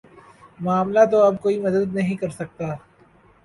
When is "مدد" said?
1.59-1.95